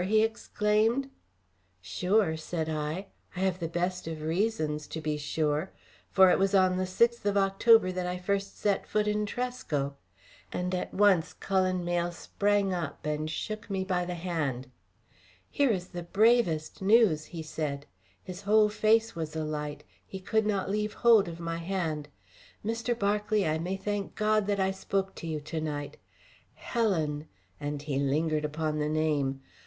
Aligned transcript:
he 0.01 0.23
exclaimed. 0.23 1.11
"Sure?" 1.79 2.35
said 2.35 2.67
I. 2.67 3.05
"I 3.35 3.41
have 3.41 3.59
the 3.59 3.67
best 3.67 4.07
of 4.07 4.23
reasons 4.23 4.87
to 4.87 4.99
be 4.99 5.15
sure; 5.15 5.69
for 6.09 6.31
it 6.31 6.39
was 6.39 6.55
on 6.55 6.77
the 6.77 6.87
sixth 6.87 7.23
of 7.23 7.37
October 7.37 7.91
that 7.91 8.07
I 8.07 8.17
first 8.17 8.57
set 8.57 8.87
foot 8.87 9.07
in 9.07 9.27
Tresco," 9.27 9.95
and 10.51 10.73
at 10.73 10.91
once 10.91 11.33
Cullen 11.33 11.85
Mayle 11.85 12.11
sprang 12.11 12.73
up 12.73 13.05
and 13.05 13.29
shook 13.29 13.69
me 13.69 13.83
by 13.83 14.03
the 14.03 14.15
hand. 14.15 14.71
"Here 15.51 15.69
is 15.69 15.89
the 15.89 16.01
bravest 16.01 16.81
news," 16.81 17.25
he 17.25 17.43
said. 17.43 17.85
His 18.23 18.41
whole 18.41 18.69
face 18.69 19.15
was 19.15 19.35
alight; 19.35 19.83
he 20.03 20.19
could 20.19 20.47
not 20.47 20.67
leave 20.71 20.95
hold 21.05 21.27
of 21.27 21.39
my 21.39 21.57
hand. 21.57 22.07
"Mr. 22.65 22.97
Berkeley, 22.97 23.45
I 23.47 23.59
may 23.59 23.77
thank 23.77 24.15
God 24.15 24.47
that 24.47 24.59
I 24.59 24.71
spoke 24.71 25.13
to 25.17 25.27
you 25.27 25.39
to 25.41 25.61
night. 25.61 25.97
'Helen!'" 26.55 27.27
and 27.59 27.83
he 27.83 27.99
lingered 27.99 28.45
upon 28.45 28.79
the 28.79 28.89
name. 28.89 29.41